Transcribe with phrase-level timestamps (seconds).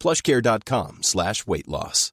[0.00, 2.12] plushcare.com slash weight loss.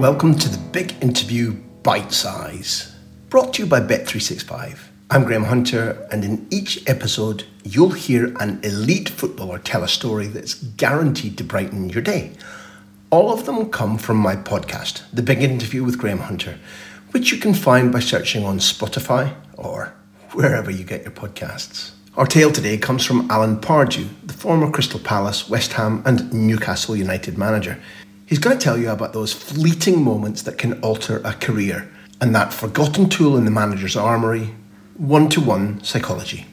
[0.00, 2.96] Welcome to the big interview Bite Size,
[3.28, 4.78] brought to you by Bet365.
[5.10, 10.26] I'm Graham Hunter, and in each episode, you'll hear an elite footballer tell a story
[10.26, 12.32] that's guaranteed to brighten your day.
[13.10, 16.58] All of them come from my podcast, The Big Interview with Graham Hunter,
[17.10, 19.92] which you can find by searching on Spotify or
[20.32, 21.90] wherever you get your podcasts.
[22.20, 26.94] Our tale today comes from Alan Pardew, the former Crystal Palace, West Ham, and Newcastle
[26.94, 27.80] United manager.
[28.26, 32.34] He's going to tell you about those fleeting moments that can alter a career and
[32.34, 34.54] that forgotten tool in the manager's armoury
[34.98, 36.44] one to one psychology.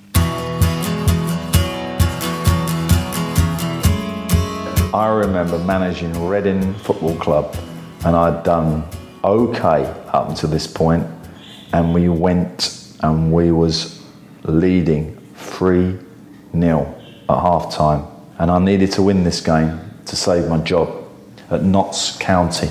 [4.94, 7.54] I remember managing Reading Football Club,
[8.06, 8.88] and I'd done
[9.22, 11.06] okay up until this point,
[11.74, 14.02] and we went and we was
[14.46, 15.18] leading
[15.58, 15.98] 3
[16.60, 16.96] 0
[17.30, 18.06] at half time,
[18.38, 21.08] and I needed to win this game to save my job
[21.50, 22.70] at Notts County.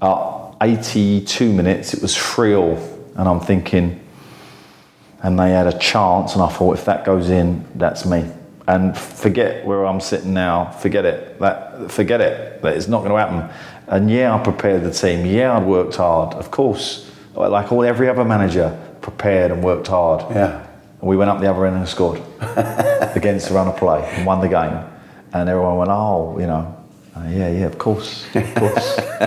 [0.00, 2.76] At 82 minutes, it was 3 0,
[3.16, 4.00] and I'm thinking,
[5.22, 8.30] and they had a chance, and I thought, if that goes in, that's me.
[8.66, 10.72] And forget where I'm sitting now.
[10.72, 11.38] Forget it.
[11.38, 12.62] That forget it.
[12.62, 13.56] That it's not going to happen.
[13.86, 15.24] And yeah, I prepared the team.
[15.24, 16.34] Yeah, I'd worked hard.
[16.34, 20.22] Of course, like all every other manager, prepared and worked hard.
[20.34, 20.65] Yeah.
[21.00, 22.20] And we went up the other end and scored
[23.14, 24.78] against the run of play and won the game.
[25.32, 26.76] And everyone went, oh, you know,
[27.16, 28.98] uh, yeah, yeah, of course, of course.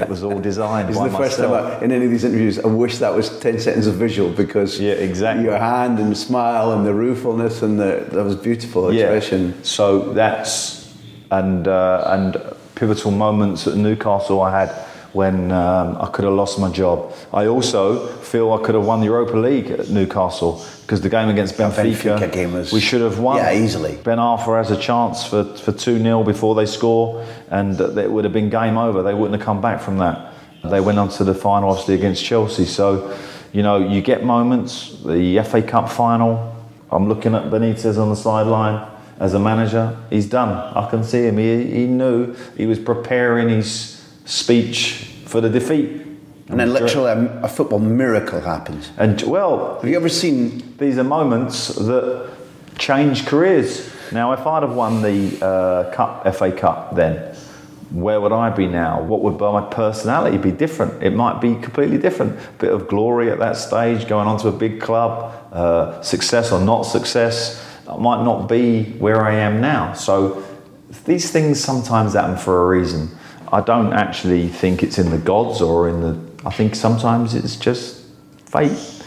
[0.00, 2.66] it was all designed is the first time I, in any of these interviews I
[2.66, 5.44] wish that was 10 seconds of visual because Yeah, exactly.
[5.44, 9.48] your hand and smile and the ruefulness and the, that was beautiful expression.
[9.48, 9.62] Yeah.
[9.62, 10.92] So that's
[11.30, 12.36] and uh, and
[12.74, 17.10] pivotal moments at Newcastle I had when um, I could have lost my job.
[17.32, 21.30] I also feel I could have won the Europa League at Newcastle because the game
[21.30, 23.38] against Benfica, Benfica game was- we should have won.
[23.38, 23.98] Yeah, easily.
[24.04, 28.24] Ben Arfa has a chance for for two 0 before they score, and it would
[28.24, 29.02] have been game over.
[29.02, 30.16] They wouldn't have come back from that.
[30.64, 32.66] They went on to the final, obviously against Chelsea.
[32.66, 32.86] So,
[33.52, 34.98] you know, you get moments.
[35.04, 36.54] The FA Cup final.
[36.90, 38.86] I'm looking at Benitez on the sideline
[39.18, 39.96] as a manager.
[40.10, 40.50] He's done.
[40.50, 41.38] I can see him.
[41.38, 43.95] He, he knew he was preparing his
[44.26, 46.02] speech for the defeat.
[46.48, 48.92] And then literally a, a football miracle happens.
[48.98, 52.36] And well, Have you ever seen these are moments that
[52.78, 53.90] change careers.
[54.12, 57.34] Now, if I'd have won the uh, Cup, FA Cup, then
[57.90, 59.02] where would I be now?
[59.02, 61.02] What would my personality be different?
[61.02, 62.38] It might be completely different.
[62.58, 66.60] Bit of glory at that stage, going on to a big club, uh, success or
[66.60, 67.64] not success.
[67.88, 69.92] I might not be where I am now.
[69.92, 70.44] So
[71.04, 73.08] these things sometimes happen for a reason.
[73.52, 76.46] I don't actually think it's in the gods or in the.
[76.46, 78.04] I think sometimes it's just
[78.46, 79.02] fate.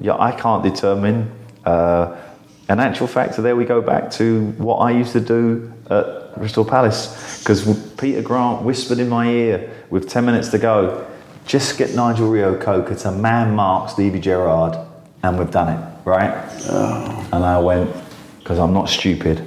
[0.00, 1.30] Yeah, I can't determine.
[1.64, 2.16] Uh,
[2.68, 6.32] in actual fact, so there we go back to what I used to do at
[6.34, 11.06] Crystal Palace because Peter Grant whispered in my ear with 10 minutes to go,
[11.46, 14.76] just get Nigel Reo-Coker to man mark Stevie Gerrard,
[15.22, 16.32] and we've done it, right?
[17.32, 17.94] And I went,
[18.38, 19.44] because I'm not stupid,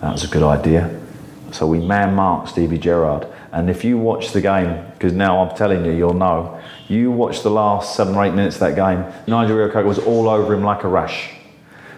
[0.00, 1.00] that was a good idea.
[1.52, 3.26] So we man marked Stevie Gerrard.
[3.54, 7.42] And if you watch the game, because now I'm telling you, you'll know, you watch
[7.44, 10.64] the last seven or eight minutes of that game, Nigel Reo was all over him
[10.64, 11.30] like a rash.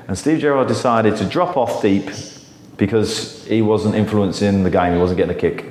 [0.06, 2.10] And Steve Gerrard decided to drop off deep
[2.76, 5.64] because he wasn't influencing the game, he wasn't getting a kick.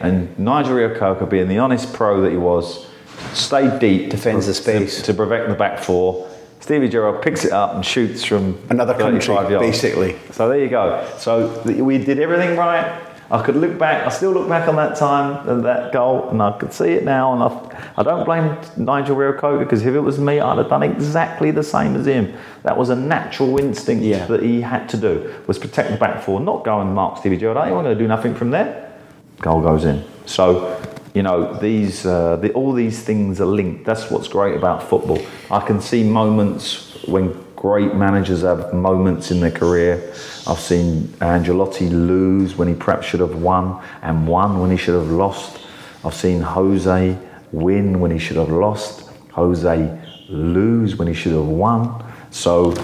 [0.00, 2.88] And Nigel Reo being the honest pro that he was,
[3.32, 4.10] stayed deep.
[4.10, 5.02] Defends the to- space.
[5.02, 6.28] To, prevent the back four.
[6.58, 9.50] Stevie Gerrard picks it up and shoots from Another country, yards.
[9.60, 10.18] basically.
[10.32, 11.08] So there you go.
[11.16, 13.07] So we did everything right.
[13.30, 16.40] I could look back, I still look back on that time and that goal, and
[16.40, 17.34] I could see it now.
[17.34, 20.82] And I, I don't blame Nigel Reo-Coker because if it was me, I'd have done
[20.82, 22.34] exactly the same as him.
[22.62, 24.24] That was a natural instinct yeah.
[24.26, 27.36] that he had to do, was protect the back four, not go and mark Stevie
[27.36, 27.58] Gerrard.
[27.58, 28.98] I going to do nothing from there.
[29.40, 30.02] Goal goes in.
[30.24, 30.82] So,
[31.12, 33.84] you know, these, uh, the, all these things are linked.
[33.84, 35.20] That's what's great about football.
[35.50, 40.12] I can see moments when great managers have moments in their career.
[40.46, 44.94] I've seen Ancelotti lose when he perhaps should have won, and won when he should
[44.94, 45.58] have lost.
[46.04, 47.18] I've seen Jose
[47.50, 49.10] win when he should have lost.
[49.32, 52.04] Jose lose when he should have won.
[52.30, 52.74] So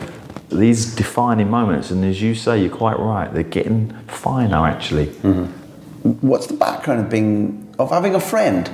[0.49, 3.33] these defining moments, and as you say, you're quite right.
[3.33, 5.07] They're getting finer, actually.
[5.07, 6.11] Mm-hmm.
[6.27, 8.69] What's the background of being of having a friend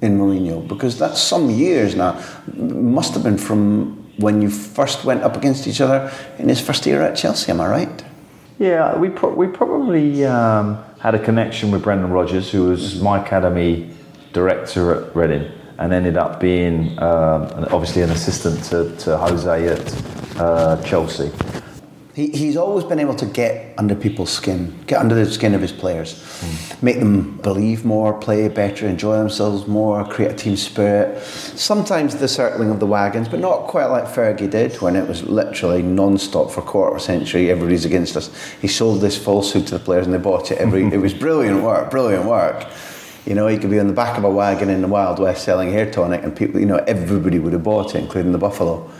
[0.00, 0.66] in Mourinho?
[0.66, 2.20] Because that's some years now.
[2.56, 6.86] Must have been from when you first went up against each other in his first
[6.86, 8.04] year at Chelsea, am I right?
[8.58, 13.22] Yeah, we, pro- we probably um, had a connection with Brendan Rodgers, who was my
[13.22, 13.90] academy
[14.32, 20.40] director at Reading and ended up being um, obviously an assistant to, to Jose at
[20.40, 21.30] uh, Chelsea.
[22.16, 25.60] He, he's always been able to get under people's skin, get under the skin of
[25.60, 26.82] his players, mm.
[26.82, 31.22] make them believe more, play better, enjoy themselves more, create a team spirit.
[31.22, 35.24] Sometimes the circling of the wagons, but not quite like Fergie did when it was
[35.24, 37.50] literally non-stop for a quarter of a century.
[37.50, 38.34] Everybody's against us.
[38.62, 40.56] He sold this falsehood to the players and they bought it.
[40.56, 42.66] Every it was brilliant work, brilliant work.
[43.26, 45.44] You know, he could be on the back of a wagon in the Wild West
[45.44, 48.90] selling hair tonic, and people, you know, everybody would have bought it, including the Buffalo.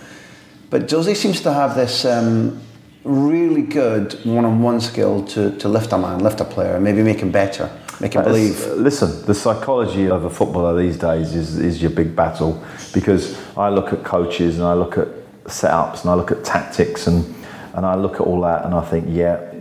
[0.69, 2.05] But Jose seems to have this.
[2.05, 2.61] Um,
[3.06, 7.31] really good one-on-one skill to, to lift a man, lift a player, maybe make him
[7.31, 7.70] better,
[8.00, 8.67] make him believe.
[8.69, 12.62] Listen, the psychology of a footballer these days is, is your big battle
[12.93, 15.08] because I look at coaches and I look at
[15.44, 17.35] setups and I look at tactics and,
[17.75, 19.55] and I look at all that and I think, yeah,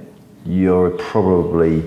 [0.45, 1.83] you're probably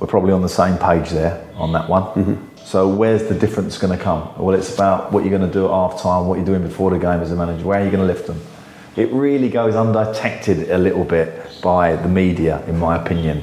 [0.00, 2.04] we're probably on the same page there on that one.
[2.04, 2.56] Mm-hmm.
[2.64, 4.32] So where's the difference going to come?
[4.38, 6.90] Well, it's about what you're going to do at half time, what you're doing before
[6.90, 7.66] the game as a manager.
[7.66, 8.40] Where are you going to lift them?
[8.96, 13.42] It really goes undetected a little bit by the media, in my opinion.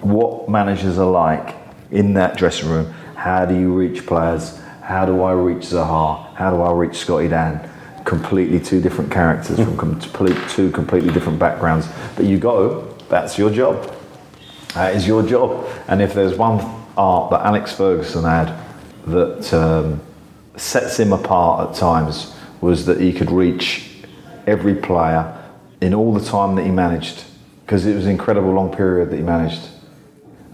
[0.00, 1.56] What managers are like
[1.94, 2.92] in that dressing room.
[3.14, 4.60] How do you reach players?
[4.82, 6.34] How do I reach Zaha?
[6.34, 7.70] How do I reach Scotty Dann?
[8.04, 11.88] Completely two different characters from complete, two completely different backgrounds.
[12.16, 13.94] But you go, that's your job.
[14.74, 15.66] That is your job.
[15.88, 16.58] And if there's one
[16.98, 18.54] art that Alex Ferguson had
[19.06, 20.00] that um,
[20.56, 23.90] sets him apart at times was that he could reach
[24.46, 25.40] every player
[25.80, 27.24] in all the time that he managed
[27.64, 29.68] because it was an incredible long period that he managed.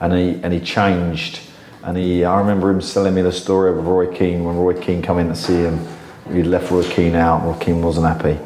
[0.01, 1.41] And he and he changed.
[1.83, 5.03] And he I remember him telling me the story of Roy Keane when Roy Keane
[5.03, 5.87] came in to see him.
[6.33, 8.39] He'd left Roy Keane out Roy Keane wasn't happy.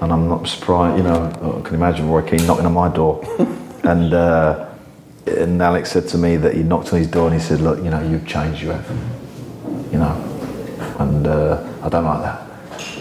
[0.00, 3.24] And I'm not surprised you know I can imagine Roy Keane knocking on my door.
[3.82, 4.68] And uh,
[5.26, 7.78] and Alex said to me that he knocked on his door and he said look
[7.78, 8.86] you know you've changed you have.
[9.90, 10.96] You know?
[10.98, 12.49] And uh, I don't like that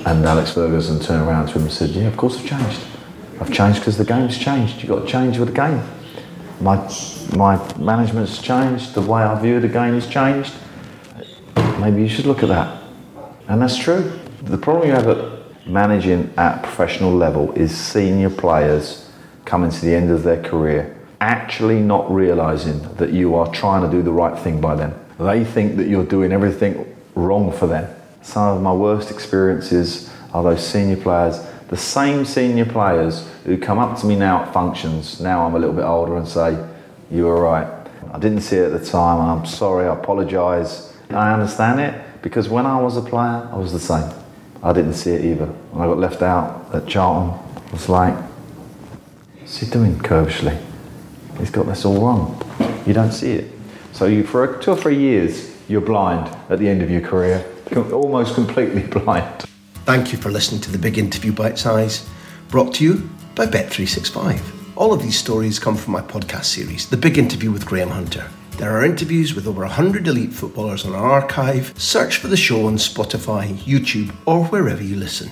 [0.06, 2.82] and Alex Ferguson turned around to him and said, Yeah, of course I've changed.
[3.40, 4.78] I've changed because the game's changed.
[4.82, 5.82] You've got to change with the game.
[6.62, 6.76] My,
[7.36, 8.94] my management's changed.
[8.94, 10.54] The way I view the game has changed.
[11.80, 12.84] Maybe you should look at that.
[13.48, 14.20] And that's true.
[14.44, 19.10] The problem you have at managing at professional level is senior players
[19.46, 23.90] coming to the end of their career actually not realizing that you are trying to
[23.90, 24.94] do the right thing by them.
[25.20, 30.44] They think that you're doing everything wrong for them some of my worst experiences are
[30.44, 31.40] those senior players,
[31.70, 35.60] the same senior players who come up to me now at functions, now I'm a
[35.60, 36.64] little bit older, and say,
[37.12, 37.68] You were right.
[38.12, 40.94] I didn't see it at the time, and I'm sorry, I apologise.
[41.12, 44.12] I understand it because when I was a player, I was the same.
[44.62, 45.46] I didn't see it either.
[45.46, 48.16] When I got left out at Charlton, I was like,
[49.40, 50.60] What's he doing, Curbishley?
[51.40, 52.84] He's got this all wrong.
[52.86, 53.52] You don't see it.
[53.94, 57.46] So you, for two or three years, you're blind at the end of your career
[57.78, 59.46] almost completely blind.
[59.86, 62.08] Thank you for listening to the Big Interview Bite Size,
[62.50, 64.42] brought to you by Bet365.
[64.76, 68.30] All of these stories come from my podcast series, The Big Interview with Graham Hunter.
[68.58, 71.74] There are interviews with over 100 elite footballers on our archive.
[71.78, 75.32] Search for the show on Spotify, YouTube, or wherever you listen.